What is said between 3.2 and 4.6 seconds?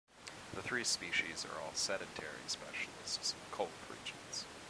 of cold regions.